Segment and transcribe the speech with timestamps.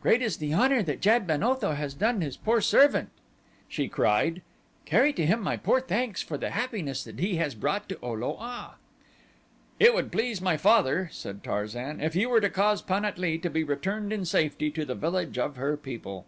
[0.00, 3.10] "Great is the honor that Jad ben Otho has done his poor servant,"
[3.68, 4.42] she cried.
[4.84, 8.10] "Carry to him my poor thanks for the happiness that he has brought to O
[8.12, 8.74] lo a."
[9.78, 13.38] "It would please my father," said Tarzan, "if you were to cause Pan at lee
[13.38, 16.26] to be returned in safety to the village of her people."